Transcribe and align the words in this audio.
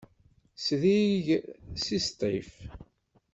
Srid 0.63 1.25
seg 1.83 2.01
Sṭif. 2.07 2.51